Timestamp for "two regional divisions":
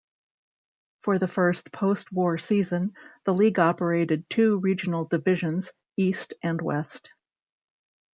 4.31-5.71